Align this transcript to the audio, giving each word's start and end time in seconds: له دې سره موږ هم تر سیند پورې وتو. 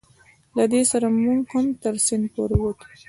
له 0.57 0.63
دې 0.71 0.81
سره 0.91 1.05
موږ 1.19 1.43
هم 1.53 1.65
تر 1.83 1.95
سیند 2.05 2.25
پورې 2.33 2.57
وتو. 2.59 2.87